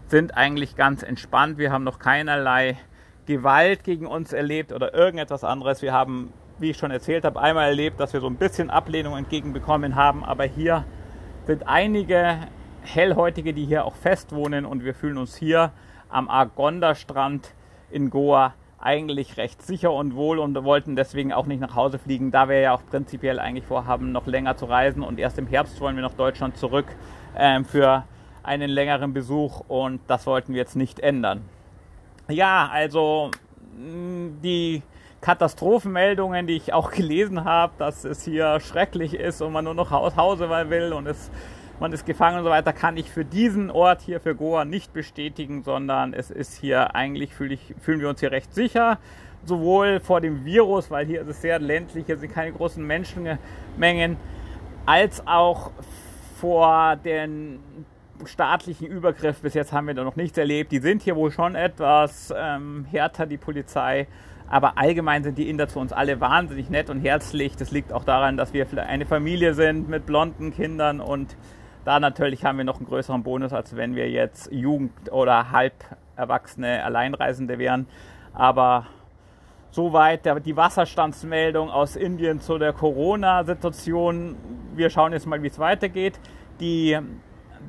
sind 0.07 0.35
eigentlich 0.35 0.75
ganz 0.75 1.01
entspannt. 1.01 1.57
Wir 1.57 1.71
haben 1.71 1.85
noch 1.85 1.97
keinerlei 1.97 2.77
Gewalt 3.25 3.85
gegen 3.85 4.05
uns 4.05 4.33
erlebt 4.33 4.73
oder 4.73 4.93
irgendetwas 4.93 5.45
anderes. 5.45 5.81
Wir 5.81 5.93
haben 5.93 6.33
wie 6.59 6.71
ich 6.71 6.77
schon 6.77 6.91
erzählt 6.91 7.23
habe, 7.23 7.39
einmal 7.39 7.69
erlebt, 7.69 8.01
dass 8.01 8.11
wir 8.11 8.19
so 8.19 8.27
ein 8.27 8.35
bisschen 8.35 8.69
Ablehnung 8.69 9.15
entgegenbekommen 9.15 9.95
haben. 9.95 10.25
Aber 10.25 10.43
hier 10.43 10.83
sind 11.45 11.65
einige 11.67 12.39
Hellhäutige, 12.81 13.53
die 13.53 13.65
hier 13.65 13.85
auch 13.85 13.95
fest 13.95 14.33
wohnen 14.33 14.65
und 14.65 14.83
wir 14.83 14.93
fühlen 14.93 15.17
uns 15.17 15.37
hier 15.37 15.71
am 16.09 16.27
Argonda-Strand 16.27 17.53
in 17.89 18.09
Goa 18.09 18.53
eigentlich 18.79 19.37
recht 19.37 19.61
sicher 19.61 19.91
und 19.91 20.15
wohl 20.15 20.39
und 20.39 20.55
wollten 20.63 20.95
deswegen 20.95 21.33
auch 21.33 21.45
nicht 21.45 21.59
nach 21.59 21.75
Hause 21.75 21.97
fliegen, 21.97 22.31
da 22.31 22.47
wir 22.47 22.59
ja 22.59 22.73
auch 22.73 22.81
prinzipiell 22.89 23.39
eigentlich 23.39 23.65
vorhaben, 23.65 24.11
noch 24.11 24.27
länger 24.27 24.55
zu 24.55 24.65
reisen 24.65 25.01
und 25.01 25.19
erst 25.19 25.37
im 25.39 25.47
Herbst 25.47 25.81
wollen 25.81 25.95
wir 25.95 26.03
nach 26.03 26.13
Deutschland 26.13 26.57
zurück 26.57 26.85
ähm, 27.35 27.65
für 27.65 28.03
einen 28.43 28.69
längeren 28.69 29.13
Besuch 29.13 29.61
und 29.67 29.99
das 30.07 30.27
wollten 30.27 30.53
wir 30.53 30.59
jetzt 30.59 30.75
nicht 30.75 30.99
ändern. 30.99 31.41
Ja, 32.29 32.69
also 32.71 33.31
die 33.77 34.83
Katastrophenmeldungen, 35.21 36.47
die 36.47 36.55
ich 36.55 36.73
auch 36.73 36.91
gelesen 36.97 37.43
habe, 37.43 37.73
dass 37.77 38.03
es 38.05 38.23
hier 38.23 38.59
schrecklich 38.59 39.13
ist 39.13 39.41
und 39.41 39.53
man 39.53 39.65
nur 39.65 39.73
noch 39.73 39.91
aus 39.91 40.15
Hause 40.15 40.49
will 40.49 40.93
und 40.93 41.07
es, 41.07 41.31
man 41.79 41.93
ist 41.93 42.05
gefangen 42.05 42.39
und 42.39 42.43
so 42.43 42.49
weiter, 42.49 42.73
kann 42.73 42.97
ich 42.97 43.11
für 43.11 43.25
diesen 43.25 43.69
Ort 43.69 44.01
hier 44.01 44.19
für 44.19 44.35
Goa 44.35 44.65
nicht 44.65 44.93
bestätigen, 44.93 45.63
sondern 45.63 46.13
es 46.13 46.31
ist 46.31 46.55
hier 46.59 46.95
eigentlich, 46.95 47.33
fühl 47.33 47.51
ich, 47.51 47.75
fühlen 47.79 47.99
wir 47.99 48.09
uns 48.09 48.19
hier 48.19 48.31
recht 48.31 48.53
sicher, 48.53 48.97
sowohl 49.45 49.99
vor 49.99 50.21
dem 50.21 50.45
Virus, 50.45 50.89
weil 50.89 51.05
hier 51.05 51.21
ist 51.21 51.27
es 51.27 51.41
sehr 51.41 51.59
ländlich, 51.59 52.05
hier 52.07 52.17
sind 52.17 52.33
keine 52.33 52.51
großen 52.51 52.83
Menschenmengen, 52.85 54.17
als 54.85 55.25
auch 55.27 55.71
vor 56.39 56.95
den 56.95 57.59
staatlichen 58.25 58.87
Übergriff. 58.87 59.41
Bis 59.41 59.53
jetzt 59.53 59.71
haben 59.71 59.87
wir 59.87 59.93
da 59.93 60.03
noch 60.03 60.15
nichts 60.15 60.37
erlebt. 60.37 60.71
Die 60.71 60.79
sind 60.79 61.03
hier 61.03 61.15
wohl 61.15 61.31
schon 61.31 61.55
etwas 61.55 62.33
ähm, 62.35 62.85
härter, 62.89 63.25
die 63.25 63.37
Polizei. 63.37 64.07
Aber 64.49 64.77
allgemein 64.77 65.23
sind 65.23 65.37
die 65.37 65.49
Inder 65.49 65.67
zu 65.67 65.79
uns 65.79 65.91
alle 65.91 66.19
wahnsinnig 66.21 66.69
nett 66.69 66.89
und 66.89 67.01
herzlich. 67.01 67.55
Das 67.57 67.71
liegt 67.71 67.91
auch 67.91 68.05
daran, 68.05 68.37
dass 68.37 68.53
wir 68.53 68.65
eine 68.87 69.05
Familie 69.05 69.53
sind 69.53 69.89
mit 69.89 70.05
blonden 70.05 70.53
Kindern 70.53 71.01
und 71.01 71.35
da 71.87 72.01
natürlich 72.01 72.43
haben 72.43 72.57
wir 72.57 72.65
noch 72.65 72.79
einen 72.79 72.85
größeren 72.85 73.23
Bonus, 73.23 73.53
als 73.53 73.77
wenn 73.77 73.95
wir 73.95 74.09
jetzt 74.09 74.51
Jugend 74.51 75.09
oder 75.09 75.53
halb 75.53 75.73
erwachsene 76.17 76.83
Alleinreisende 76.83 77.59
wären. 77.59 77.87
Aber 78.33 78.87
soweit 79.71 80.25
die 80.45 80.57
Wasserstandsmeldung 80.57 81.69
aus 81.69 81.95
Indien 81.95 82.41
zu 82.41 82.57
der 82.57 82.73
Corona-Situation. 82.73 84.35
Wir 84.75 84.89
schauen 84.89 85.13
jetzt 85.13 85.27
mal, 85.27 85.41
wie 85.41 85.47
es 85.47 85.59
weitergeht. 85.59 86.19
Die, 86.59 86.99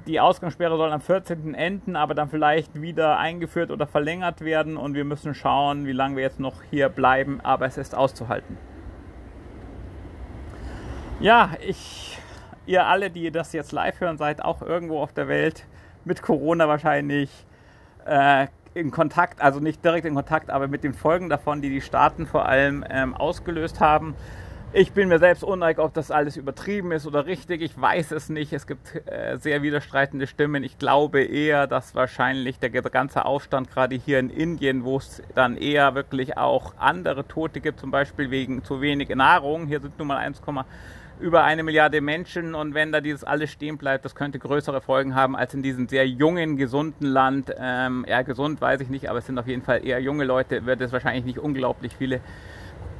die 0.08 0.18
Ausgangssperre 0.18 0.76
soll 0.76 0.90
am 0.90 1.00
14. 1.00 1.54
enden, 1.54 1.94
aber 1.94 2.16
dann 2.16 2.28
vielleicht 2.28 2.82
wieder 2.82 3.18
eingeführt 3.18 3.70
oder 3.70 3.86
verlängert 3.86 4.40
werden. 4.40 4.76
Und 4.76 4.94
wir 4.94 5.04
müssen 5.04 5.32
schauen, 5.32 5.86
wie 5.86 5.92
lange 5.92 6.16
wir 6.16 6.24
jetzt 6.24 6.40
noch 6.40 6.56
hier 6.70 6.88
bleiben. 6.88 7.40
Aber 7.44 7.66
es 7.66 7.78
ist 7.78 7.94
auszuhalten. 7.94 8.58
Ja, 11.20 11.50
ich, 11.64 12.17
ihr 12.68 12.86
alle, 12.86 13.10
die 13.10 13.30
das 13.30 13.52
jetzt 13.52 13.72
live 13.72 14.00
hören, 14.00 14.18
seid 14.18 14.44
auch 14.44 14.62
irgendwo 14.62 15.00
auf 15.00 15.12
der 15.12 15.26
Welt 15.26 15.64
mit 16.04 16.22
Corona 16.22 16.68
wahrscheinlich 16.68 17.30
äh, 18.06 18.46
in 18.74 18.90
Kontakt, 18.90 19.40
also 19.40 19.58
nicht 19.58 19.84
direkt 19.84 20.06
in 20.06 20.14
Kontakt, 20.14 20.50
aber 20.50 20.68
mit 20.68 20.84
den 20.84 20.94
Folgen 20.94 21.28
davon, 21.28 21.62
die 21.62 21.70
die 21.70 21.80
Staaten 21.80 22.26
vor 22.26 22.46
allem 22.46 22.84
ähm, 22.88 23.14
ausgelöst 23.14 23.80
haben. 23.80 24.14
Ich 24.74 24.92
bin 24.92 25.08
mir 25.08 25.18
selbst 25.18 25.42
uneinig, 25.42 25.78
ob 25.78 25.94
das 25.94 26.10
alles 26.10 26.36
übertrieben 26.36 26.92
ist 26.92 27.06
oder 27.06 27.24
richtig. 27.24 27.62
Ich 27.62 27.80
weiß 27.80 28.12
es 28.12 28.28
nicht. 28.28 28.52
Es 28.52 28.66
gibt 28.66 28.96
äh, 29.06 29.38
sehr 29.38 29.62
widerstreitende 29.62 30.26
Stimmen. 30.26 30.62
Ich 30.62 30.76
glaube 30.78 31.22
eher, 31.22 31.66
dass 31.66 31.94
wahrscheinlich 31.94 32.58
der 32.58 32.70
ganze 32.70 33.24
Aufstand 33.24 33.70
gerade 33.70 33.96
hier 33.96 34.18
in 34.18 34.28
Indien, 34.28 34.84
wo 34.84 34.98
es 34.98 35.22
dann 35.34 35.56
eher 35.56 35.94
wirklich 35.94 36.36
auch 36.36 36.74
andere 36.76 37.26
Tote 37.26 37.62
gibt, 37.62 37.80
zum 37.80 37.90
Beispiel 37.90 38.30
wegen 38.30 38.62
zu 38.62 38.82
wenig 38.82 39.08
Nahrung. 39.08 39.66
Hier 39.68 39.80
sind 39.80 39.98
nun 39.98 40.08
mal 40.08 40.18
1, 40.18 40.42
über 41.18 41.44
eine 41.44 41.62
Milliarde 41.62 42.02
Menschen 42.02 42.54
und 42.54 42.74
wenn 42.74 42.92
da 42.92 43.00
dieses 43.00 43.24
alles 43.24 43.50
stehen 43.50 43.78
bleibt, 43.78 44.04
das 44.04 44.14
könnte 44.14 44.38
größere 44.38 44.82
Folgen 44.82 45.14
haben 45.14 45.34
als 45.34 45.54
in 45.54 45.62
diesem 45.62 45.88
sehr 45.88 46.06
jungen, 46.06 46.58
gesunden 46.58 47.06
Land. 47.06 47.52
Ähm, 47.58 48.04
eher 48.06 48.22
gesund 48.22 48.60
weiß 48.60 48.82
ich 48.82 48.90
nicht, 48.90 49.08
aber 49.08 49.20
es 49.20 49.26
sind 49.26 49.38
auf 49.38 49.46
jeden 49.46 49.62
Fall 49.62 49.84
eher 49.84 49.98
junge 49.98 50.24
Leute, 50.24 50.66
wird 50.66 50.82
es 50.82 50.92
wahrscheinlich 50.92 51.24
nicht 51.24 51.38
unglaublich 51.38 51.96
viele 51.96 52.20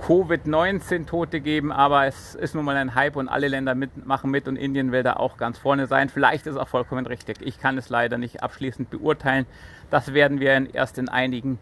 Covid-19-Tote 0.07 1.40
geben, 1.40 1.73
aber 1.73 2.07
es 2.07 2.35
ist 2.35 2.55
nun 2.55 2.64
mal 2.64 2.76
ein 2.76 2.95
Hype 2.95 3.17
und 3.17 3.28
alle 3.28 3.49
Länder 3.49 3.75
mit, 3.75 4.07
machen 4.07 4.31
mit 4.31 4.49
und 4.49 4.57
Indien 4.57 4.93
will 4.93 5.02
da 5.02 5.14
auch 5.14 5.37
ganz 5.37 5.59
vorne 5.59 5.87
sein. 5.87 6.09
Vielleicht 6.09 6.47
ist 6.47 6.57
auch 6.57 6.69
vollkommen 6.69 7.07
richtig. 7.07 7.38
Ich 7.43 7.61
kann 7.61 7.76
es 7.78 7.88
leider 7.88 8.19
nicht 8.19 8.43
abschließend 8.43 8.90
beurteilen. 8.90 9.47
Das 9.90 10.14
werden 10.14 10.40
wir 10.40 10.75
erst 10.75 10.99
in 10.99 11.09
einigen 11.09 11.59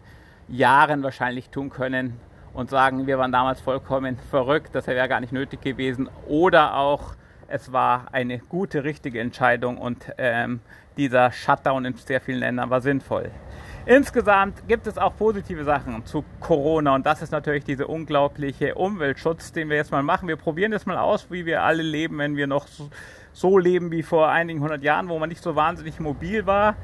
Jahren 0.47 1.03
wahrscheinlich 1.03 1.49
tun 1.49 1.69
können 1.69 2.19
und 2.53 2.69
sagen, 2.69 3.05
wir 3.05 3.19
waren 3.19 3.31
damals 3.31 3.61
vollkommen 3.61 4.17
verrückt, 4.31 4.69
das 4.73 4.87
wäre 4.87 5.07
gar 5.07 5.19
nicht 5.19 5.31
nötig 5.33 5.61
gewesen. 5.61 6.09
Oder 6.27 6.75
auch, 6.75 7.15
es 7.47 7.71
war 7.71 8.07
eine 8.11 8.39
gute, 8.39 8.83
richtige 8.83 9.19
Entscheidung 9.19 9.77
und 9.77 10.11
ähm, 10.17 10.59
dieser 10.97 11.31
Shutdown 11.31 11.85
in 11.85 11.93
sehr 11.95 12.21
vielen 12.21 12.39
Ländern 12.39 12.69
war 12.69 12.81
sinnvoll. 12.81 13.31
Insgesamt 13.85 14.67
gibt 14.67 14.85
es 14.85 14.97
auch 14.97 15.15
positive 15.15 15.63
Sachen 15.63 16.05
zu 16.05 16.25
Corona 16.41 16.95
und 16.95 17.05
das 17.05 17.21
ist 17.21 17.31
natürlich 17.31 17.63
dieser 17.63 17.87
unglaubliche 17.87 18.75
Umweltschutz, 18.75 19.53
den 19.53 19.69
wir 19.69 19.77
jetzt 19.77 19.91
mal 19.91 20.03
machen. 20.03 20.27
Wir 20.27 20.35
probieren 20.35 20.73
jetzt 20.73 20.87
mal 20.87 20.97
aus, 20.97 21.31
wie 21.31 21.45
wir 21.45 21.63
alle 21.63 21.83
leben, 21.83 22.17
wenn 22.17 22.35
wir 22.35 22.47
noch 22.47 22.67
so 23.39 23.57
leben 23.57 23.91
wie 23.91 24.03
vor 24.03 24.29
einigen 24.29 24.61
hundert 24.61 24.83
Jahren, 24.83 25.09
wo 25.09 25.19
man 25.19 25.29
nicht 25.29 25.43
so 25.43 25.55
wahnsinnig 25.55 25.99
mobil 25.99 26.45
war 26.45 26.75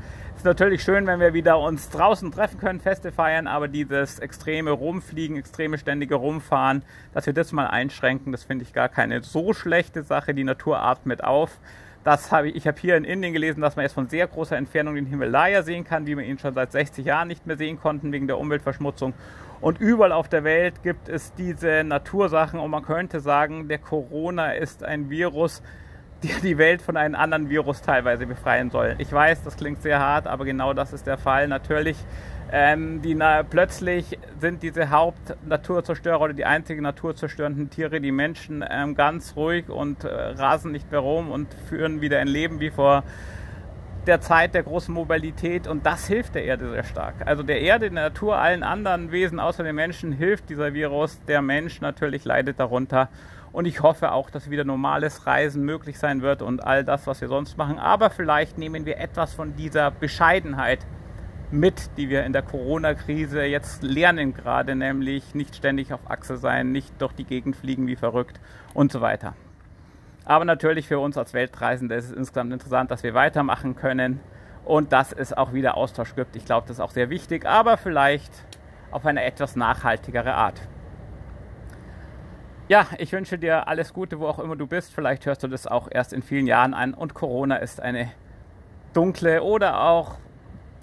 ist 0.43 0.45
natürlich 0.45 0.83
schön, 0.83 1.07
wenn 1.07 1.21
wir 1.21 1.33
wieder 1.33 1.57
uns 1.57 1.89
draußen 1.89 2.29
treffen 2.31 2.59
können, 2.59 2.81
Feste 2.81 3.13
feiern, 3.13 3.47
aber 3.47 3.69
dieses 3.69 4.19
extreme 4.19 4.71
Rumfliegen, 4.71 5.37
extreme 5.37 5.77
ständige 5.77 6.15
Rumfahren, 6.15 6.83
dass 7.13 7.25
wir 7.25 7.31
das 7.33 7.53
mal 7.53 7.67
einschränken, 7.67 8.33
das 8.33 8.43
finde 8.43 8.63
ich 8.63 8.73
gar 8.73 8.89
keine 8.89 9.23
so 9.23 9.53
schlechte 9.53 10.03
Sache. 10.03 10.33
Die 10.33 10.43
Natur 10.43 10.79
atmet 10.79 11.23
auf. 11.23 11.59
Das 12.03 12.33
habe 12.33 12.49
ich, 12.49 12.57
ich 12.57 12.67
habe 12.67 12.77
hier 12.77 12.97
in 12.97 13.05
Indien 13.05 13.31
gelesen, 13.31 13.61
dass 13.61 13.77
man 13.77 13.83
jetzt 13.83 13.93
von 13.93 14.09
sehr 14.09 14.27
großer 14.27 14.57
Entfernung 14.57 14.95
den 14.95 15.05
Himalaya 15.05 15.63
sehen 15.63 15.85
kann, 15.85 16.05
wie 16.07 16.17
wir 16.17 16.25
ihn 16.25 16.37
schon 16.37 16.53
seit 16.53 16.73
60 16.73 17.05
Jahren 17.05 17.29
nicht 17.29 17.47
mehr 17.47 17.55
sehen 17.55 17.79
konnten 17.79 18.11
wegen 18.11 18.27
der 18.27 18.37
Umweltverschmutzung. 18.37 19.13
Und 19.61 19.79
überall 19.79 20.11
auf 20.11 20.27
der 20.27 20.43
Welt 20.43 20.83
gibt 20.83 21.07
es 21.07 21.33
diese 21.35 21.85
Natursachen 21.85 22.59
und 22.59 22.69
man 22.69 22.83
könnte 22.83 23.21
sagen, 23.21 23.69
der 23.69 23.77
Corona 23.77 24.51
ist 24.51 24.83
ein 24.83 25.09
Virus, 25.09 25.63
die 26.23 26.33
die 26.41 26.57
Welt 26.57 26.81
von 26.81 26.97
einem 26.97 27.15
anderen 27.15 27.49
Virus 27.49 27.81
teilweise 27.81 28.25
befreien 28.25 28.71
soll. 28.71 28.95
Ich 28.97 29.11
weiß, 29.11 29.43
das 29.43 29.57
klingt 29.57 29.81
sehr 29.81 29.99
hart, 29.99 30.25
aber 30.25 30.45
genau 30.45 30.73
das 30.73 30.93
ist 30.93 31.05
der 31.05 31.17
Fall. 31.17 31.47
Natürlich, 31.47 31.97
ähm, 32.51 33.01
die, 33.01 33.13
na, 33.13 33.43
plötzlich 33.43 34.17
sind 34.39 34.63
diese 34.63 34.89
Hauptnaturzerstörer 34.89 36.21
oder 36.21 36.33
die 36.33 36.45
einzigen 36.45 36.83
naturzerstörenden 36.83 37.69
Tiere, 37.69 37.99
die 37.99 38.11
Menschen, 38.11 38.63
ähm, 38.67 38.95
ganz 38.95 39.35
ruhig 39.35 39.69
und 39.69 40.03
äh, 40.03 40.07
rasen 40.07 40.71
nicht 40.71 40.89
mehr 40.91 41.01
rum 41.01 41.31
und 41.31 41.53
führen 41.67 42.01
wieder 42.01 42.19
ein 42.19 42.27
Leben 42.27 42.59
wie 42.59 42.69
vor 42.69 43.03
der 44.07 44.21
Zeit 44.21 44.53
der 44.53 44.63
großen 44.63 44.93
Mobilität 44.93 45.67
und 45.67 45.85
das 45.85 46.07
hilft 46.07 46.35
der 46.35 46.43
Erde 46.43 46.69
sehr 46.71 46.83
stark. 46.83 47.15
Also 47.25 47.43
der 47.43 47.61
Erde, 47.61 47.89
der 47.89 48.03
Natur, 48.03 48.37
allen 48.37 48.63
anderen 48.63 49.11
Wesen 49.11 49.39
außer 49.39 49.63
den 49.63 49.75
Menschen 49.75 50.11
hilft 50.11 50.49
dieser 50.49 50.73
Virus. 50.73 51.19
Der 51.27 51.41
Mensch 51.41 51.81
natürlich 51.81 52.25
leidet 52.25 52.59
darunter 52.59 53.09
und 53.53 53.65
ich 53.65 53.81
hoffe 53.81 54.11
auch, 54.11 54.29
dass 54.29 54.49
wieder 54.49 54.65
normales 54.65 55.25
Reisen 55.25 55.63
möglich 55.63 55.99
sein 55.99 56.21
wird 56.21 56.41
und 56.41 56.63
all 56.63 56.83
das, 56.83 57.07
was 57.07 57.21
wir 57.21 57.27
sonst 57.27 57.57
machen. 57.57 57.79
Aber 57.79 58.09
vielleicht 58.09 58.57
nehmen 58.57 58.85
wir 58.85 58.97
etwas 58.97 59.33
von 59.33 59.55
dieser 59.55 59.91
Bescheidenheit 59.91 60.85
mit, 61.51 61.91
die 61.97 62.09
wir 62.09 62.25
in 62.25 62.33
der 62.33 62.41
Corona-Krise 62.41 63.43
jetzt 63.43 63.83
lernen 63.83 64.33
gerade, 64.33 64.75
nämlich 64.75 65.35
nicht 65.35 65.55
ständig 65.55 65.93
auf 65.93 66.09
Achse 66.09 66.37
sein, 66.37 66.71
nicht 66.71 66.99
durch 66.99 67.13
die 67.13 67.25
Gegend 67.25 67.55
fliegen 67.55 67.85
wie 67.87 67.95
verrückt 67.95 68.39
und 68.73 68.91
so 68.91 69.01
weiter. 69.01 69.35
Aber 70.25 70.45
natürlich 70.45 70.87
für 70.87 70.99
uns 70.99 71.17
als 71.17 71.33
Weltreisende 71.33 71.95
ist 71.95 72.05
es 72.05 72.11
insgesamt 72.11 72.53
interessant, 72.53 72.91
dass 72.91 73.03
wir 73.03 73.13
weitermachen 73.13 73.75
können 73.75 74.19
und 74.65 74.93
dass 74.93 75.11
es 75.11 75.33
auch 75.33 75.53
wieder 75.53 75.75
Austausch 75.75 76.15
gibt. 76.15 76.35
Ich 76.35 76.45
glaube, 76.45 76.67
das 76.67 76.77
ist 76.77 76.81
auch 76.81 76.91
sehr 76.91 77.09
wichtig, 77.09 77.45
aber 77.45 77.77
vielleicht 77.77 78.31
auf 78.91 79.05
eine 79.05 79.23
etwas 79.23 79.55
nachhaltigere 79.55 80.33
Art. 80.33 80.61
Ja, 82.69 82.87
ich 82.97 83.11
wünsche 83.11 83.37
dir 83.37 83.67
alles 83.67 83.93
Gute, 83.93 84.19
wo 84.19 84.27
auch 84.27 84.39
immer 84.39 84.55
du 84.55 84.67
bist. 84.67 84.93
Vielleicht 84.93 85.25
hörst 85.25 85.43
du 85.43 85.47
das 85.47 85.67
auch 85.67 85.89
erst 85.91 86.13
in 86.13 86.23
vielen 86.23 86.47
Jahren 86.47 86.73
an. 86.73 86.93
Und 86.93 87.13
Corona 87.13 87.57
ist 87.57 87.81
eine 87.81 88.09
dunkle 88.93 89.43
oder 89.43 89.81
auch 89.81 90.15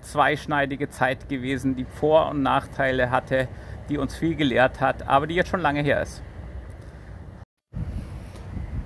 zweischneidige 0.02 0.90
Zeit 0.90 1.28
gewesen, 1.30 1.76
die 1.76 1.84
Vor- 1.84 2.28
und 2.28 2.42
Nachteile 2.42 3.10
hatte, 3.10 3.48
die 3.88 3.96
uns 3.96 4.14
viel 4.14 4.36
gelehrt 4.36 4.80
hat, 4.80 5.08
aber 5.08 5.26
die 5.26 5.34
jetzt 5.34 5.48
schon 5.48 5.60
lange 5.60 5.80
her 5.80 6.02
ist. 6.02 6.22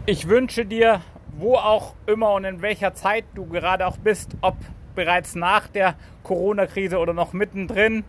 Ich 0.06 0.28
wünsche 0.28 0.66
dir, 0.66 1.00
wo 1.32 1.54
auch 1.54 1.94
immer 2.06 2.34
und 2.34 2.44
in 2.44 2.60
welcher 2.60 2.92
Zeit 2.92 3.24
du 3.34 3.46
gerade 3.46 3.86
auch 3.86 3.96
bist, 3.96 4.36
ob 4.42 4.54
bereits 4.94 5.34
nach 5.34 5.66
der 5.66 5.94
Corona-Krise 6.24 6.98
oder 6.98 7.14
noch 7.14 7.32
mittendrin, 7.32 8.04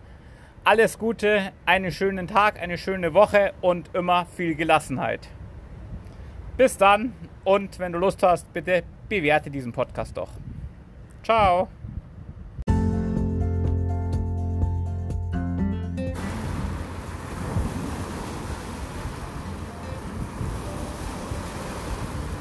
alles 0.62 0.98
Gute, 0.98 1.52
einen 1.64 1.90
schönen 1.90 2.26
Tag, 2.26 2.60
eine 2.60 2.76
schöne 2.76 3.14
Woche 3.14 3.54
und 3.62 3.94
immer 3.94 4.26
viel 4.26 4.56
Gelassenheit. 4.56 5.26
Bis 6.58 6.76
dann 6.76 7.14
und 7.44 7.78
wenn 7.78 7.92
du 7.92 7.98
Lust 7.98 8.22
hast, 8.22 8.52
bitte 8.52 8.82
bewerte 9.08 9.50
diesen 9.50 9.72
Podcast 9.72 10.18
doch. 10.18 10.32
Ciao. 11.22 11.68